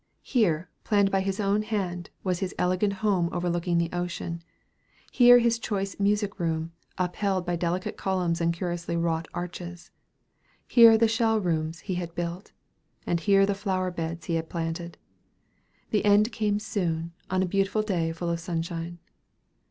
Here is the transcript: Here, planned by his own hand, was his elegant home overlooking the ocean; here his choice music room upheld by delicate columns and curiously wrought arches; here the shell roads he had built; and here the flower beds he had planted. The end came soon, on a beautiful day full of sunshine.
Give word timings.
Here, 0.23 0.67
planned 0.83 1.11
by 1.11 1.19
his 1.21 1.39
own 1.39 1.61
hand, 1.61 2.09
was 2.23 2.39
his 2.39 2.55
elegant 2.57 2.91
home 3.05 3.29
overlooking 3.31 3.77
the 3.77 3.91
ocean; 3.93 4.41
here 5.11 5.37
his 5.37 5.59
choice 5.59 5.99
music 5.99 6.39
room 6.39 6.71
upheld 6.97 7.45
by 7.45 7.55
delicate 7.55 7.97
columns 7.97 8.41
and 8.41 8.51
curiously 8.51 8.97
wrought 8.97 9.27
arches; 9.31 9.91
here 10.67 10.97
the 10.97 11.07
shell 11.07 11.39
roads 11.39 11.81
he 11.81 11.93
had 12.01 12.15
built; 12.15 12.51
and 13.05 13.19
here 13.19 13.45
the 13.45 13.53
flower 13.53 13.91
beds 13.91 14.25
he 14.25 14.33
had 14.33 14.49
planted. 14.49 14.97
The 15.91 16.03
end 16.03 16.31
came 16.31 16.57
soon, 16.57 17.11
on 17.29 17.43
a 17.43 17.45
beautiful 17.45 17.83
day 17.83 18.11
full 18.11 18.31
of 18.31 18.39
sunshine. 18.39 18.97